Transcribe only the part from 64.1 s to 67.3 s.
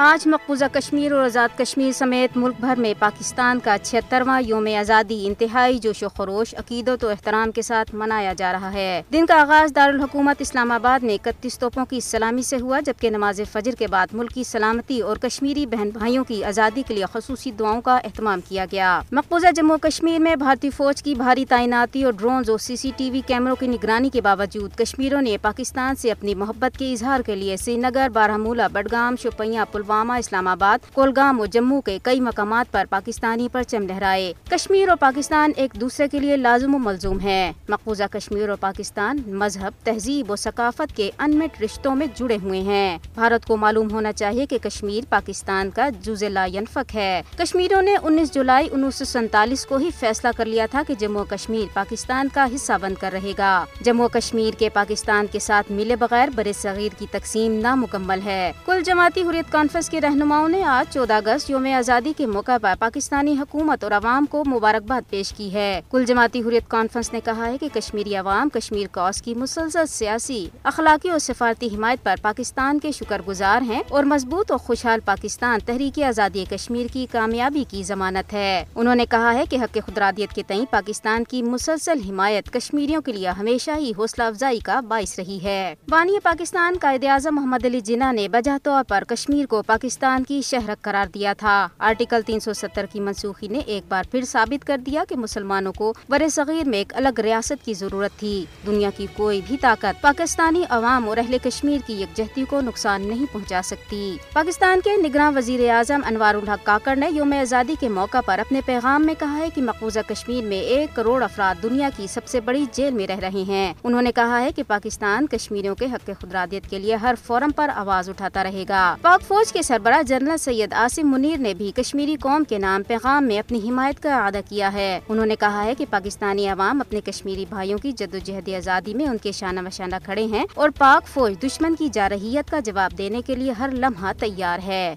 کو مبارکباد پیش کی ہے۔ کل جماعتی حریت کانفرنس نے